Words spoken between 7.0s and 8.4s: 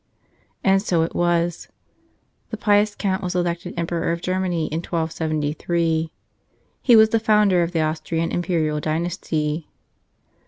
the founder of the Austrian